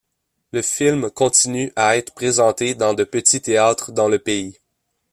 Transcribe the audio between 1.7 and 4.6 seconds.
à être présenté dans de petits théâtres dans le pays.